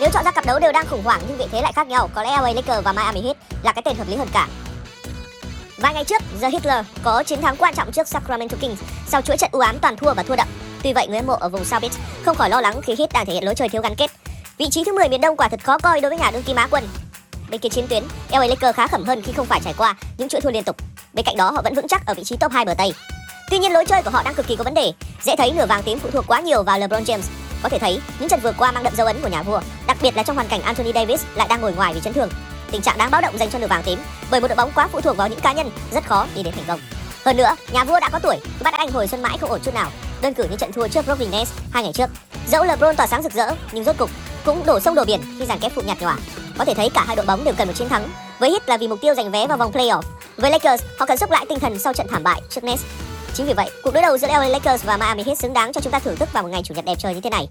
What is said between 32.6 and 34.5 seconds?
Tình trạng đáng báo động dành cho nửa vàng tím, bởi một